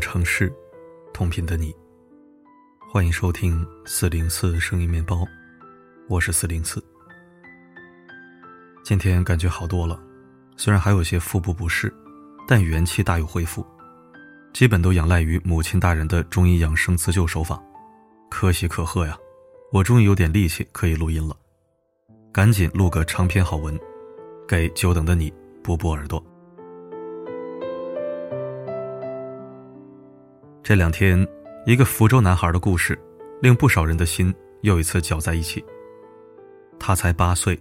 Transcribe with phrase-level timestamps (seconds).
[0.00, 0.52] 城市，
[1.12, 1.74] 同频的你。
[2.90, 5.26] 欢迎收听四零四声音面包，
[6.08, 6.82] 我是四零四。
[8.84, 10.00] 今天感觉好多了，
[10.56, 11.92] 虽然还有些腹部不适，
[12.46, 13.66] 但元气大有恢复。
[14.54, 17.62] 基本都仰赖于母亲大人的中医养生自救手法，
[18.30, 19.16] 可喜可贺呀！
[19.70, 21.36] 我终于有点力气可以录音了，
[22.32, 23.78] 赶紧录个长篇好文，
[24.48, 26.24] 给久等的你补补耳朵。
[30.68, 31.26] 这两天，
[31.64, 32.94] 一个福州男孩的故事，
[33.40, 35.64] 令不少人的心又一次搅在一起。
[36.78, 37.58] 他才八岁，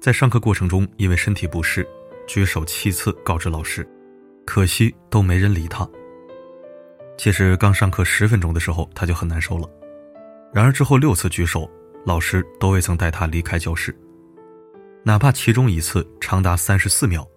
[0.00, 1.84] 在上课过程中因为身体不适，
[2.28, 3.84] 举手七次告知老师，
[4.46, 5.84] 可惜都没人理他。
[7.18, 9.68] 其实刚上课十分钟的时候，他就很难受了，
[10.52, 11.68] 然而之后六次举手，
[12.06, 13.92] 老师都未曾带他离开教室，
[15.02, 17.28] 哪怕其中一次长达三十四秒。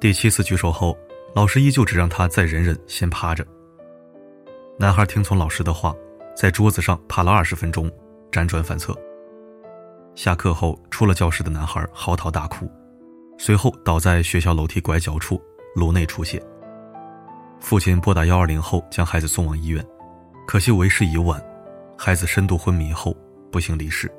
[0.00, 0.96] 第七次举手后，
[1.34, 3.46] 老师依旧只让他再忍忍，先趴着。
[4.82, 5.94] 男孩听从老师的话，
[6.34, 7.88] 在桌子上趴了二十分钟，
[8.32, 8.92] 辗转反侧。
[10.16, 12.68] 下课后出了教室的男孩嚎啕大哭，
[13.38, 15.40] 随后倒在学校楼梯拐角处，
[15.76, 16.42] 颅内出血。
[17.60, 19.86] 父亲拨打幺二零后将孩子送往医院，
[20.48, 21.40] 可惜为时已晚，
[21.96, 23.16] 孩子深度昏迷后
[23.52, 24.12] 不幸离世。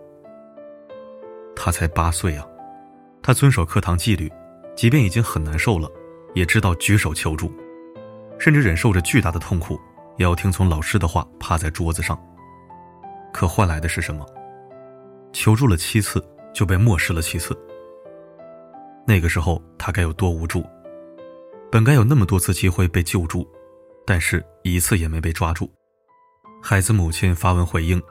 [1.58, 2.48] 他才八岁啊，
[3.22, 4.32] 他遵守课堂纪律，
[4.78, 5.92] 即便已经很难受了，
[6.34, 7.52] 也知道举手求助，
[8.40, 9.78] 甚至忍受着巨大的痛苦。
[10.18, 12.18] 也要听从老师的话，趴在桌子上。
[13.32, 14.26] 可换来的是什么？
[15.32, 17.58] 求助了七次，就被漠视了七次。
[19.08, 20.64] 那个时候他该有多无助？
[21.72, 23.48] 本该有那么多次机会被救助，
[24.06, 25.72] 但是一次也没被抓住。
[26.62, 28.02] 孩子母亲发文回应，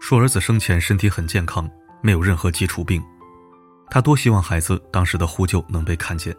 [0.00, 1.70] 说儿子生前身体很健康，
[2.02, 3.02] 没有任何基础病。
[3.90, 6.34] 他多希望孩子当时的呼救能被看见。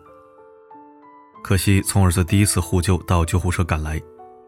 [1.43, 4.01] 可惜从儿子第一次呼救到救护车赶来。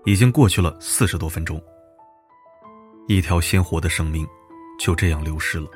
[0.06, 1.62] 已经过去了四十多分钟，
[3.08, 4.28] 一条鲜活的生命
[4.78, 5.68] 就这样流失了。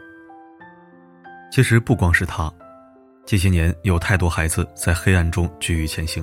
[1.50, 2.54] 其实不光是他，
[3.26, 6.22] 这些年有太多孩子在黑暗中举羽前行，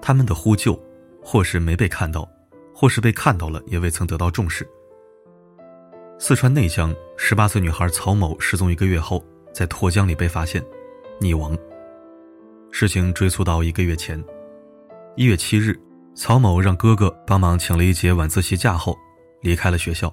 [0.00, 0.80] 他们的呼救，
[1.20, 2.28] 或是没被看到，
[2.72, 4.64] 或是被看到了也未曾得到重视。
[6.16, 10.64] 四川内江十八岁女孩曹某失踪一个月后，在沱江里被发现，
[11.20, 11.58] 溺亡。
[12.70, 14.22] 事情追溯到一个月前，
[15.16, 15.76] 一月七日。
[16.22, 18.94] 曹某让哥哥帮忙请了一节晚自习假后，
[19.40, 20.12] 离开了学校。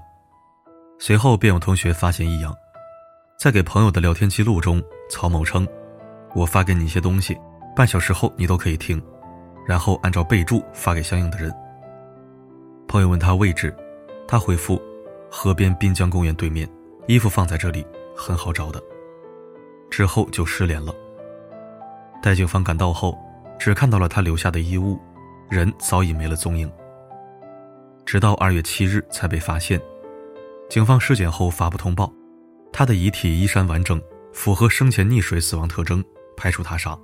[0.97, 2.56] 随后便有同学发现异样，
[3.38, 5.68] 在给朋友的聊天记录中，曹某称
[6.34, 7.38] ：“我发给你一些东西，
[7.75, 9.03] 半小时后你都可以听，
[9.68, 11.53] 然后按照备注发给相应的人。”
[12.88, 13.75] 朋友问他位置，
[14.29, 14.81] 他回复
[15.29, 16.66] ：“河边滨江公园对面，
[17.07, 17.85] 衣服放在这里，
[18.16, 18.81] 很好找的。”
[19.91, 20.95] 之后就失联了。
[22.24, 23.13] 待警方赶到后，
[23.59, 24.97] 只看到了他留下的衣物。
[25.50, 26.69] 人早已没了踪影，
[28.06, 29.81] 直到二月七日才被发现。
[30.69, 32.12] 警方尸检后发布通报，
[32.74, 34.02] 他的遗体衣衫完整，
[34.34, 36.03] 符合生前溺水死亡特征，
[36.36, 36.97] 排除他杀。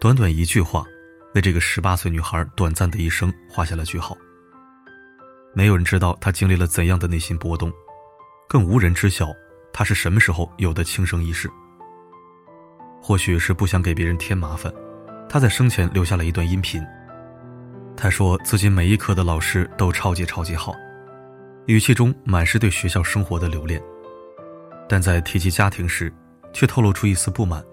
[0.00, 0.84] 短短一句话，
[1.34, 4.16] 为这个十八岁女孩短暂的一生画下了句号。
[5.54, 7.72] 没有人知道她经历了怎样的内心波动，
[8.48, 9.28] 更无人知晓
[9.72, 11.48] 她是什么时候有的轻生意识。
[13.00, 14.74] 或许是不想给别人添麻烦，
[15.28, 16.84] 她在生前留下了一段音频。
[17.96, 20.74] 他说自己每一科的老师都超级超级好，
[21.66, 23.80] 语气中满是对学校生活的留恋，
[24.88, 26.12] 但在提及家庭时，
[26.52, 27.64] 却透露出一丝不满。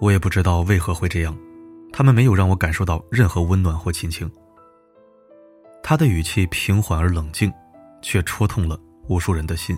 [0.00, 1.36] 我也不知道为何会这样，
[1.92, 4.30] 他们没有让我感受到任何温暖或亲情。
[5.82, 7.52] 他的语气平缓而冷静，
[8.02, 8.78] 却戳痛了
[9.08, 9.76] 无数人的心。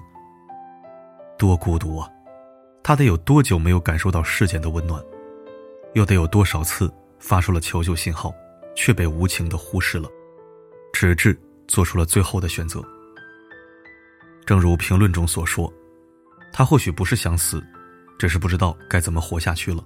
[1.38, 2.09] 多孤独啊！
[2.82, 5.03] 他得有多久没有感受到世间的温暖？
[5.94, 8.32] 又得有多少次发出了求救信号？
[8.78, 10.09] 却被无情的忽视了，
[10.93, 11.37] 直至
[11.67, 12.81] 做出了最后的选择。
[14.47, 15.70] 正如评论中所说，
[16.53, 17.61] 他或许不是想死，
[18.20, 19.85] 只是不知道该怎么活下去了。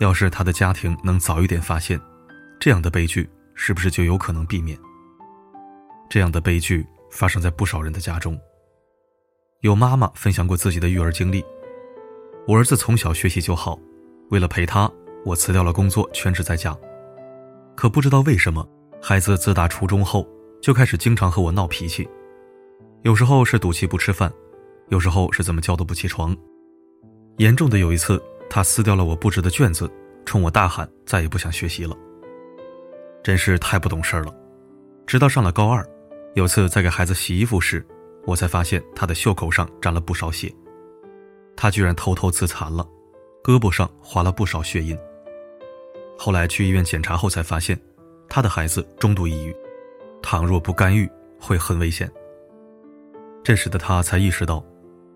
[0.00, 2.00] 要是他的家庭能早一点发现，
[2.58, 4.76] 这样的悲剧是不是就有可能避免？
[6.10, 8.36] 这样的悲剧发生在不少人的家中。
[9.60, 11.44] 有妈妈分享过自己的育儿经历：
[12.48, 13.78] 我儿子从小学习就好，
[14.30, 14.90] 为了陪他，
[15.24, 16.76] 我辞掉了工作，全职在家。
[17.74, 18.66] 可不知道为什么，
[19.00, 20.26] 孩子自打初中后
[20.60, 22.08] 就开始经常和我闹脾气，
[23.02, 24.32] 有时候是赌气不吃饭，
[24.88, 26.36] 有时候是怎么叫都不起床。
[27.38, 29.90] 严重的有一次，他撕掉了我布置的卷子，
[30.24, 31.96] 冲我大喊：“再也不想学习了。”
[33.24, 34.34] 真是太不懂事了。
[35.06, 35.84] 直到上了高二，
[36.34, 37.84] 有次在给孩子洗衣服时，
[38.26, 40.52] 我才发现他的袖口上沾了不少血，
[41.56, 42.86] 他居然偷偷自残了，
[43.42, 44.96] 胳膊上划了不少血印。
[46.22, 47.76] 后来去医院检查后才发现，
[48.28, 49.52] 他的孩子中度抑郁，
[50.22, 52.08] 倘若不干预，会很危险。
[53.42, 54.64] 这时的他才意识到，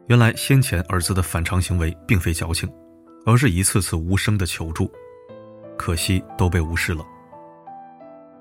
[0.08, 2.69] 原来先前儿子的反常行为并非矫情，
[3.25, 4.91] 而是一次次无声的求助，
[5.79, 7.06] 可惜都被无视了。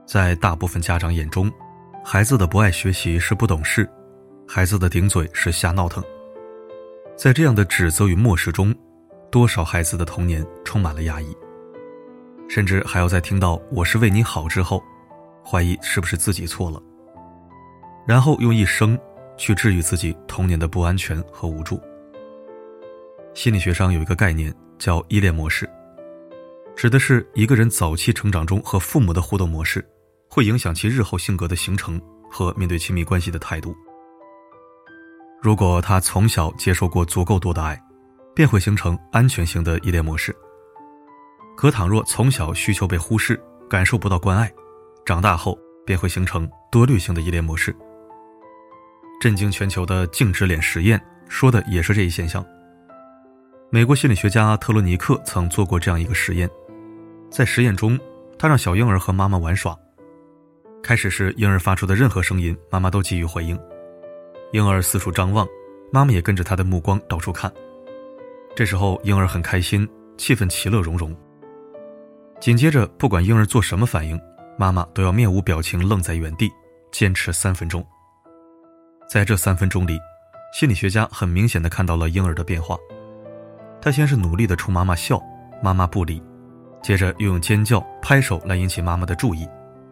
[0.08, 1.52] 在大部分家长眼中，
[2.04, 3.88] 孩子的不爱学习是不懂事，
[4.48, 6.04] 孩子的顶嘴是瞎闹腾。
[7.16, 8.74] 在这样的指责与漠视中，
[9.32, 11.28] 多少孩子的童年充满了压抑，
[12.48, 14.84] 甚至还要在听到“我是为你好”之后，
[15.44, 16.82] 怀疑是不是自己错了，
[18.08, 18.98] 然后用一生。
[19.38, 21.78] 去治愈自己童年的不安全和无助。
[23.34, 25.70] 心理学上有一个概念叫依恋模式，
[26.74, 29.86] 指的是一个人早期成长中和父母的互动模式，
[30.30, 32.02] 会影响其日后性格的形成
[32.32, 33.76] 和面对亲密关系的态度。
[35.42, 37.78] 如果他从小接受过足够多的爱，
[38.34, 40.32] 便会形成安全型的依恋模式；
[41.56, 44.52] 可倘若从小需求被忽视，感受不到关爱，
[45.06, 47.76] 长大后便会形成多虑性的依恋模式。
[49.22, 52.46] 震惊全球的静止脸实验说的也是这一现象。
[53.70, 56.50] 美国心理学家特罗尼克曾做过这样一个实验，
[57.32, 58.00] 在实验中，
[58.38, 59.76] 他让小婴儿和妈妈玩耍。
[60.84, 63.58] 开始时，婴儿发出的任何声音，妈妈都给予回应。
[64.52, 65.48] 婴儿四处张望，
[65.92, 67.52] 妈妈也跟着他的目光到处看。
[68.56, 69.88] 这时候，婴儿很开心，
[70.18, 71.16] 气氛其乐融融。
[72.40, 74.20] 紧接着，不管婴儿做什么反应，
[74.58, 76.52] 妈妈都要面无表情愣在原地，
[76.92, 77.86] 坚持三分钟。
[79.10, 80.00] 在这三分钟里，
[80.54, 82.78] 心理学家很明显的看到了婴儿的变化。
[83.82, 85.22] 他先是努力的冲妈妈笑，
[85.62, 86.22] 妈妈不理；
[86.84, 89.48] 接着又用尖叫、拍手来引起妈妈的注意，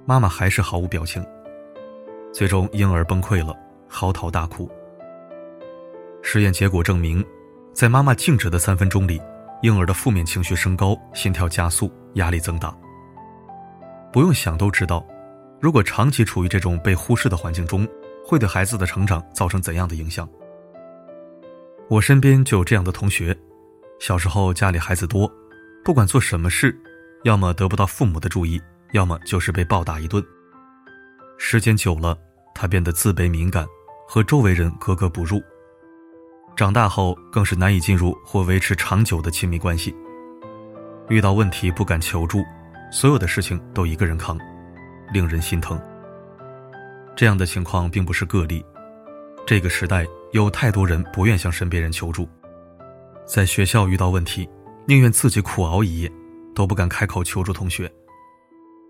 [0.05, 1.25] 妈妈还是毫无表情。
[2.33, 3.55] 最终，婴儿崩溃了，
[3.87, 4.69] 嚎啕大哭。
[6.21, 7.23] 实验结果证明，
[7.73, 9.21] 在妈妈静止的三分钟里，
[9.61, 12.75] 婴儿的负面情绪升高，心跳加速，压力增大。
[14.11, 15.05] 不用想都知道，
[15.59, 17.87] 如果长期处于这种被忽视的环境中，
[18.25, 20.27] 会对孩子的成长造成怎样的影响？
[21.89, 23.37] 我身边就有这样的同学，
[23.99, 25.31] 小时候家里孩子多，
[25.83, 26.77] 不管做什么事，
[27.23, 28.61] 要么得不到父母的注意，
[28.93, 30.23] 要么就是被暴打一顿。
[31.37, 32.17] 时间久了，
[32.55, 33.65] 他变得自卑敏感，
[34.07, 35.41] 和周围人格格不入。
[36.55, 39.93] 长大后更是难以进入或维持长久的亲密关系，
[41.09, 42.43] 遇到问题不敢求助，
[42.91, 44.37] 所有的事情都一个人扛，
[45.11, 45.79] 令人心疼。
[47.15, 48.65] 这样的情况并不是个例，
[49.45, 52.27] 这个时代有太多人不愿向身边人求助，
[53.25, 54.49] 在学校遇到问题，
[54.87, 56.11] 宁愿自己苦熬一夜，
[56.55, 57.85] 都不敢开口求助同学；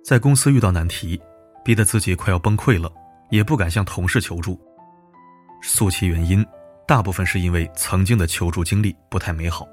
[0.05, 1.19] 在公司遇到难题，
[1.65, 2.91] 逼得自己快要崩溃了，
[3.31, 4.59] 也不敢向同事求助。
[5.61, 6.45] 诉其原因，
[6.87, 9.67] 大部分是因为曾经的求助经历不太美好，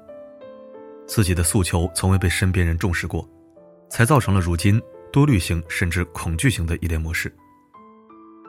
[1.11, 3.29] 自己的诉求从未被身边人重视过，
[3.89, 4.81] 才造成了如今
[5.11, 7.29] 多虑型甚至恐惧型的依恋模式。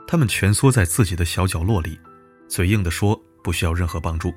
[0.06, 1.99] 他们蜷缩在自己的小角落里，
[2.49, 4.32] 嘴硬地说不需要任何帮助，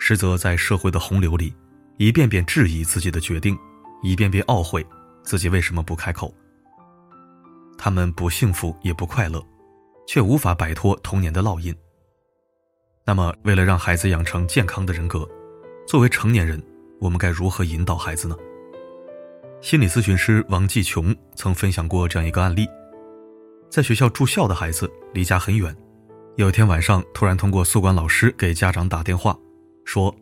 [0.00, 1.54] 实则在社会的洪流里，
[1.98, 3.56] 一遍遍质疑自己的决定，
[4.02, 4.84] 一遍遍懊悔
[5.22, 6.34] 自己为什么不开口。
[7.78, 9.40] 他们不幸福也不快乐，
[10.04, 11.72] 却无法摆脱童年的烙印。
[13.04, 15.24] 那么，为了让孩子养成健康的人格，
[15.86, 16.60] 作为成年人，
[17.00, 18.36] 我们该如何引导孩子呢？
[19.62, 22.68] 心理咨询师王继琼曾分享过这样一个案例。
[23.70, 25.74] 在学校住校的孩子离家很远，
[26.36, 29.34] 有一天晚上突然通过宿管老师给家长打电话，
[29.86, 30.14] 说：“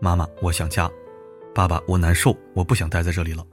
[0.00, 0.88] 妈妈，我想家；
[1.54, 3.46] 爸爸，我难受，我不想待在这里了。”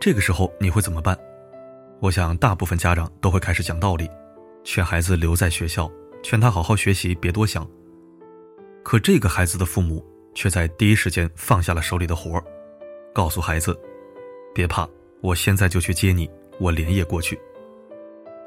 [0.00, 1.18] 这个时候你会怎么办？
[2.00, 4.08] 我想大部分家长都会开始讲道理，
[4.62, 5.90] 劝孩子留在学校，
[6.22, 7.68] 劝他好好学习，别多想。
[8.84, 10.04] 可这个孩子的父母
[10.34, 12.42] 却在第一时间放下了手里的活，
[13.12, 13.78] 告诉孩子
[14.54, 14.88] ：“别怕，
[15.20, 16.30] 我现在就去接你，
[16.60, 17.38] 我连夜过去。”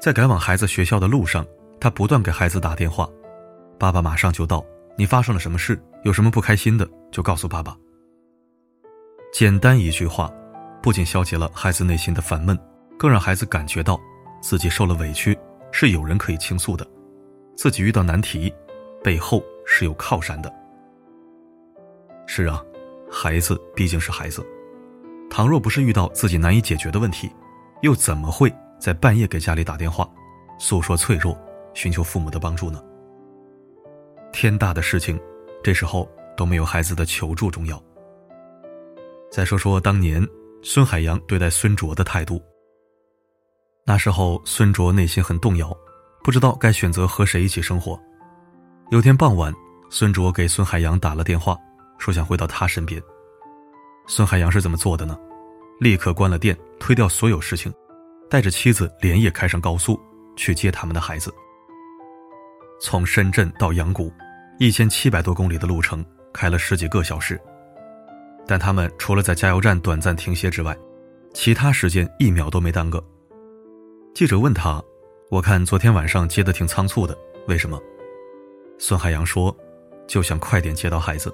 [0.00, 1.46] 在赶往孩子学校的路上，
[1.78, 3.08] 他不断给孩子打电话
[3.78, 4.64] ：“爸爸马上就到，
[4.96, 5.80] 你发生了什么事？
[6.04, 7.76] 有什么不开心的就告诉爸爸。”
[9.32, 10.32] 简单一句话，
[10.82, 12.58] 不仅消解了孩子内心的烦闷，
[12.98, 14.00] 更让孩子感觉到
[14.42, 15.38] 自己受了委屈
[15.70, 16.86] 是有人可以倾诉的，
[17.56, 18.52] 自己遇到难题
[19.02, 20.52] 背后是有靠山的。
[22.26, 22.62] 是啊，
[23.10, 24.46] 孩子毕竟是孩子，
[25.30, 27.30] 倘若不是遇到自己难以解决的问题，
[27.82, 28.52] 又怎么会？
[28.80, 30.08] 在半夜给家里打电话，
[30.58, 31.38] 诉说脆弱，
[31.72, 32.82] 寻求父母的帮助呢？
[34.32, 35.20] 天大的事情，
[35.62, 37.80] 这时候都没有孩子的求助重要。
[39.30, 40.26] 再说说当年
[40.62, 42.42] 孙海洋对待孙卓的态度。
[43.84, 45.72] 那时候孙卓内心很动摇，
[46.24, 47.96] 不知道该选择和谁一起生活。
[48.90, 49.54] 有天傍晚，
[49.90, 51.56] 孙卓给孙海洋打了电话，
[52.02, 53.00] 说想回到他身边。
[54.08, 55.16] 孙海洋是怎么做的呢？
[55.78, 57.72] 立刻关了电，推掉所有事情。
[58.28, 60.00] 带着妻子连夜开上高速
[60.34, 61.32] 去接他们的孩子。
[62.80, 64.12] 从深圳到阳谷，
[64.58, 67.40] 一千七百多公里的路程，开了十几个小时。
[68.48, 70.76] 但他们除了在加油站短暂停歇之外，
[71.32, 73.00] 其他时间一秒都没耽搁。
[74.12, 74.82] 记者问他
[75.30, 77.16] ：“我看昨天晚上接的挺仓促的，
[77.46, 77.80] 为什么？”
[78.76, 79.56] 孙海洋说
[80.08, 81.32] ：“就想快点接到孩子，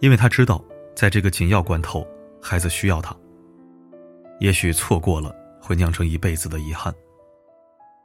[0.00, 0.62] 因为他知道，
[0.94, 2.06] 在这个紧要关头，
[2.40, 3.14] 孩子需要他。
[4.40, 6.94] 也许错过了，会酿成一辈子的遗憾。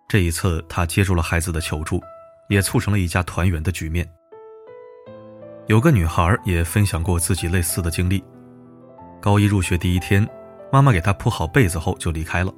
[0.08, 2.02] 这一次，他接住了孩子的求助，
[2.50, 4.08] 也促成了一家团圆的局面。”
[5.68, 8.24] 有个女孩也分享过自己类似的经历。
[9.22, 10.28] 高一入学第一天，
[10.72, 12.54] 妈妈给她铺好被子后就离开了。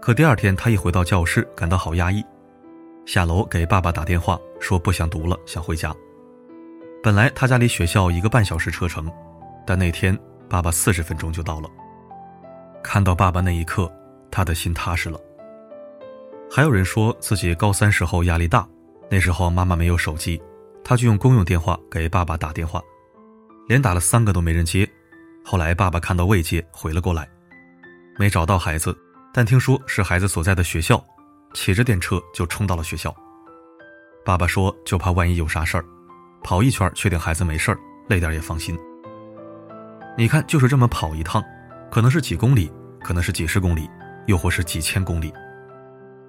[0.00, 2.24] 可第二天，她一回到教室，感到好压抑，
[3.04, 5.94] 下楼给爸爸打电话说不想读了，想回家。
[7.02, 9.10] 本来他家离学校一个半小时车程，
[9.66, 11.68] 但那天爸爸四十分钟就到了。
[12.82, 13.90] 看到爸爸那一刻，
[14.30, 15.20] 他的心踏实了。
[16.50, 18.66] 还有人说自己高三时候压力大，
[19.10, 20.40] 那时候妈妈没有手机。
[20.84, 22.80] 他就用公用电话给爸爸打电话，
[23.66, 24.88] 连打了三个都没人接。
[25.44, 27.28] 后来爸爸看到未接，回了过来，
[28.16, 28.96] 没找到孩子，
[29.34, 31.04] 但听说是孩子所在的学校，
[31.54, 33.12] 骑着电车就冲到了学校。
[34.24, 35.84] 爸爸说，就怕万一有啥事儿，
[36.46, 38.78] 跑一圈确定孩子没事儿，累点也放心。
[40.16, 41.42] 你看，就是这么跑一趟，
[41.90, 42.70] 可能是几公里，
[43.02, 43.90] 可能是几十公里，
[44.26, 45.32] 又或是几千公里，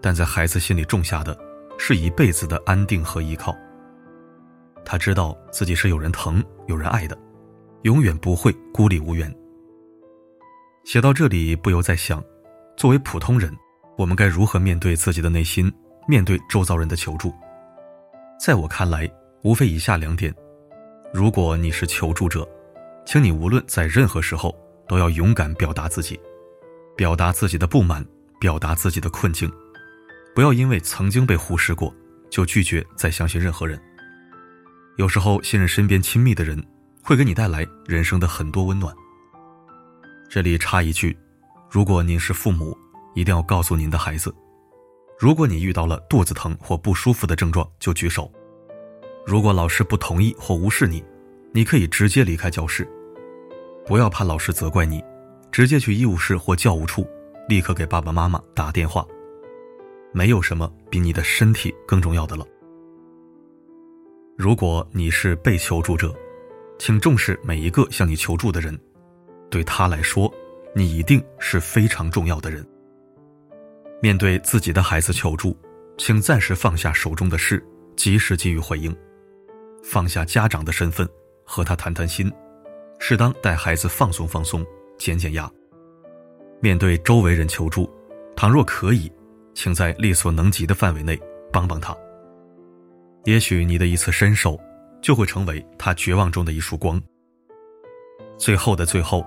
[0.01, 1.37] 但在孩子心里种下的，
[1.77, 3.55] 是一辈子的安定和依靠。
[4.83, 7.15] 他知道自己是有人疼、有人爱的，
[7.83, 9.31] 永远不会孤立无援。
[10.83, 12.23] 写到这里，不由在想：
[12.75, 13.55] 作为普通人，
[13.95, 15.71] 我们该如何面对自己的内心，
[16.07, 17.31] 面对周遭人的求助？
[18.43, 19.07] 在我看来，
[19.43, 20.33] 无非以下两点：
[21.13, 22.47] 如果你是求助者，
[23.05, 24.53] 请你无论在任何时候
[24.87, 26.19] 都要勇敢表达自己，
[26.95, 28.05] 表达自己的不满，
[28.39, 29.51] 表达自己的困境，
[30.35, 31.93] 不要因为曾经被忽视过，
[32.29, 33.79] 就拒绝再相信任何人。
[34.97, 36.61] 有时候，信任身边亲密的人，
[37.03, 38.93] 会给你带来人生的很多温暖。
[40.27, 41.15] 这里插一句：
[41.69, 42.75] 如果您是父母，
[43.13, 44.33] 一定要告诉您的孩子，
[45.19, 48.31] 如果你遇到了肚子疼或不舒服的症状，就举手。
[49.27, 51.03] 如果老师不同意或无视你，
[51.51, 52.87] 你可以直接离开教室。
[53.85, 55.03] 不要怕老师责怪你，
[55.51, 57.05] 直接去医务室或教务处，
[57.49, 59.05] 立刻给爸爸妈妈打电话。
[60.13, 62.45] 没有什么比你的身体更重要的了。
[64.37, 66.15] 如果你是被求助者，
[66.79, 68.79] 请重视每一个向你求助的人，
[69.49, 70.33] 对他来说，
[70.73, 72.65] 你一定是非常重要的人。
[74.01, 75.53] 面对自己的孩子求助，
[75.97, 77.61] 请暂时放下手中的事，
[77.97, 78.95] 及时给予回应，
[79.89, 81.07] 放下家长的身份，
[81.45, 82.29] 和他谈谈心，
[82.99, 84.65] 适当带孩子放松放松，
[84.97, 85.49] 减减压。
[86.59, 87.89] 面对周围人求助，
[88.35, 89.09] 倘若可以，
[89.53, 91.17] 请在力所能及的范围内
[91.53, 91.95] 帮帮他。
[93.23, 94.59] 也许你的一次伸手，
[95.01, 97.01] 就会成为他绝望中的一束光。
[98.37, 99.25] 最后的最后，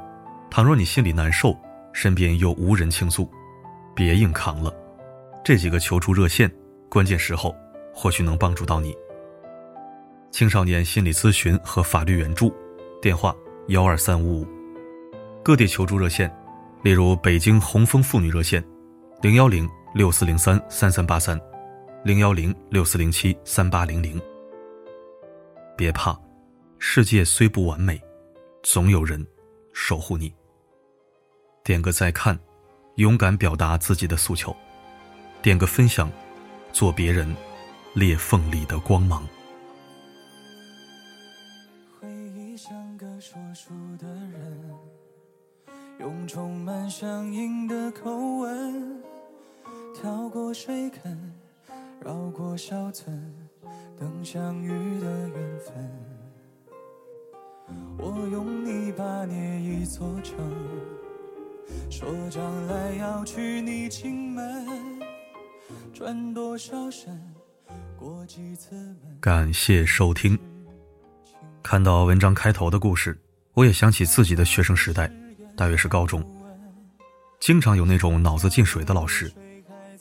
[0.50, 1.59] 倘若你心里难受，
[1.95, 3.26] 身边又无人倾诉，
[3.97, 4.71] 别硬扛了。
[5.43, 6.52] 这几个求助热线，
[6.90, 7.57] 关键时候
[7.95, 8.95] 或许能帮助到你。
[10.31, 12.55] 青少年心理咨询和法律援助，
[13.03, 13.35] 电话
[13.69, 14.47] 幺二三五五。
[15.43, 16.31] 各地求助热线，
[16.83, 18.65] 例如北京红枫妇女热线，
[19.23, 21.39] 零幺零六四零三三三八三。
[22.03, 24.19] 零幺零六四零七三八零零。
[25.77, 26.19] 别怕，
[26.79, 28.01] 世界虽不完美，
[28.63, 29.27] 总有人
[29.75, 30.33] 守护你。
[31.63, 32.39] 点个再看，
[32.95, 34.51] 勇敢表达自己的诉求；
[35.43, 36.11] 点个分享，
[36.73, 37.37] 做别人
[37.93, 39.29] 裂缝里的光芒。
[46.11, 49.00] 用充满乡音的口吻，
[49.95, 51.33] 跳过水坑。
[52.05, 53.33] 绕过小村，
[53.97, 55.90] 等相遇的缘分。
[57.97, 60.35] 我用泥巴捏一座城，
[61.88, 64.67] 说将来要娶你进门。
[65.93, 67.21] 转多少身，
[67.97, 69.17] 过几次门。
[69.21, 70.37] 感谢收听。
[71.62, 73.17] 看到文章开头的故事，
[73.52, 75.12] 我也想起自己的学生时代，
[75.61, 76.25] 大约是高中，
[77.38, 79.31] 经常有那种脑子进水的老师。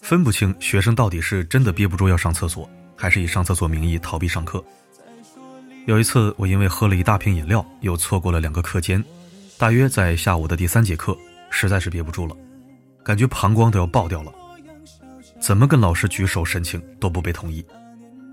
[0.01, 4.63] 分不清学生到底是真的憋不住要上厕所，还是以上厕所名义逃避上课。
[5.85, 9.03] 有一次，我因为喝了一大瓶饮料，又错过了两个课间，
[9.57, 11.13] 大约在下午的第三节课，
[11.49, 12.33] 实在是憋不住了，
[13.03, 14.33] 感觉膀胱都要爆掉了。
[15.41, 17.65] 怎么跟老师举手申请都不被同意，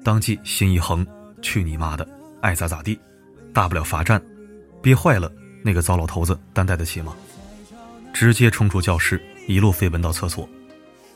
[0.05, 1.05] 当即心一横，
[1.43, 2.09] 去你妈的，
[2.41, 2.97] 爱咋咋地，
[3.53, 4.23] 大不了罚站，
[4.81, 5.29] 憋坏了
[5.67, 7.13] 那个糟老头子担待得起吗？
[8.15, 10.49] 直接冲出教室，一路飞奔到厕所，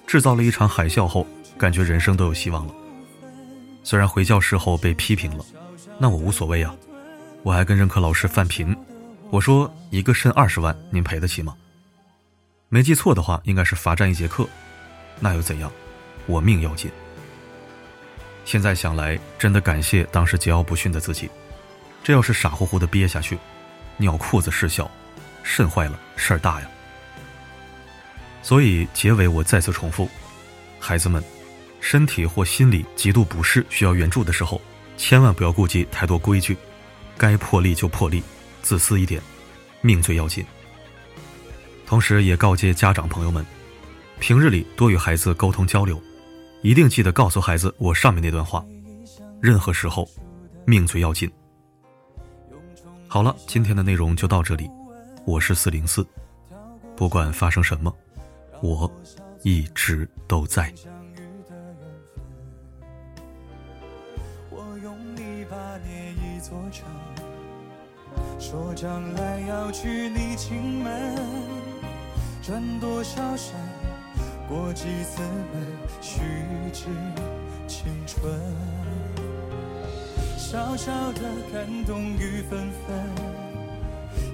[0.09, 1.25] 制造了一场海啸后，
[1.57, 2.75] 感觉人生都有希望了。
[3.85, 5.45] 虽然回教室后被批评了，
[6.00, 6.75] 那我无所谓啊。
[7.45, 8.76] 我还跟任课老师犯贫，
[9.30, 11.54] 我说一个肾二十万，您赔得起吗？
[12.69, 14.49] 没记错的话，应该是罚站一节课。
[15.21, 15.71] 那又怎样？
[16.26, 16.90] 我命要紧。
[18.45, 21.30] 现在想来，真的感谢当时桀骜不驯的自己。
[22.02, 23.38] 这要是傻乎乎的憋下去，
[24.00, 24.90] 尿裤子事小，
[25.42, 26.69] 肾坏了事儿大呀。
[28.42, 30.09] 所以结尾我再次重复，
[30.78, 31.23] 孩子们，
[31.80, 34.59] 身体或心理极度不适需要援助的时候，
[34.97, 36.57] 千万不要顾及太多规矩，
[37.19, 38.23] 该破例就破例，
[38.62, 39.21] 自私一点，
[39.83, 40.42] 命最要紧。
[41.87, 43.45] 同时也告诫家长朋友们，
[44.19, 46.02] 平日里多与孩子沟通交流，
[46.62, 48.64] 一定记得告诉孩子我上面那段话，
[49.42, 50.09] 任何时候，
[50.64, 51.30] 命最要紧。
[53.09, 54.71] 好了，今天的内容就到这里。
[55.25, 56.07] 我是四零四，
[56.97, 57.95] 不管发生什么，
[58.62, 58.91] 我
[59.43, 60.73] 一直都在。
[64.49, 66.87] 我用泥巴捏一座城，
[68.39, 71.17] 说将来要娶你进门，
[72.43, 73.55] 转多少身，
[74.49, 75.67] 过几次门，
[76.00, 76.21] 虚
[76.73, 76.87] 掷
[77.67, 78.80] 青春。
[80.50, 81.21] 小小的
[81.52, 82.99] 感动雨纷纷，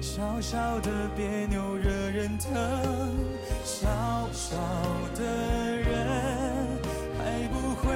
[0.01, 2.51] 小小的别扭惹人疼，
[3.63, 3.87] 小
[4.33, 4.55] 小
[5.13, 5.23] 的
[5.77, 5.93] 人
[7.19, 7.93] 还不会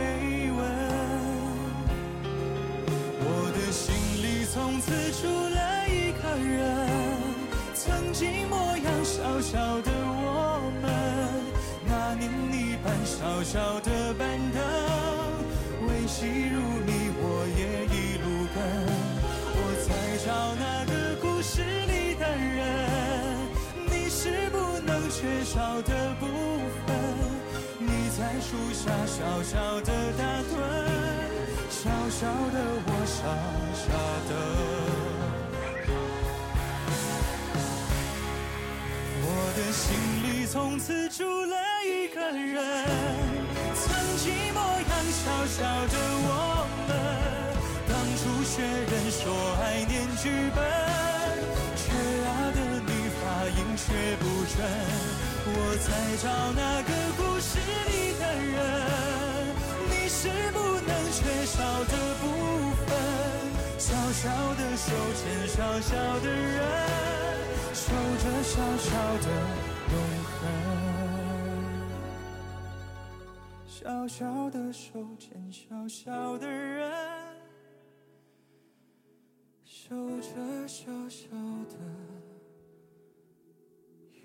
[0.51, 0.61] 问。
[3.23, 6.61] 我的心里从此住了一个人，
[7.73, 10.85] 曾经模样小小的我们，
[11.87, 14.61] 那年你搬小小的板凳，
[15.87, 16.50] 维系
[25.43, 26.25] 少的部
[26.86, 26.95] 分。
[27.80, 30.51] 你在树下小小的打盹，
[31.69, 33.17] 小小的我傻
[33.73, 33.84] 傻
[34.30, 34.32] 的。
[39.23, 39.27] 我
[39.58, 39.84] 的心
[40.23, 42.63] 里从此住了一个人，
[43.75, 43.84] 曾
[44.17, 46.30] 经模样小小的我
[46.88, 46.89] 们。
[47.88, 49.21] 当初学人说
[49.62, 50.23] 爱念剧
[50.56, 50.60] 本，
[51.75, 51.82] 缺
[52.23, 53.82] 牙的你发音却
[54.17, 55.20] 不准。
[55.53, 55.89] 我在
[56.23, 58.55] 找那个故事里的人，
[59.89, 60.19] 你是
[60.51, 62.23] 不能缺少的部
[62.85, 62.89] 分，
[63.77, 66.59] 小小的手牵小小的人，
[67.73, 69.27] 守着小小的
[69.91, 70.39] 永恒。
[73.67, 76.91] 小小的手牵小小的人。
[79.65, 81.27] 守着小小
[81.67, 81.75] 的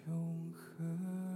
[0.07, 0.66] 永恒。
[0.79, 1.36] 歌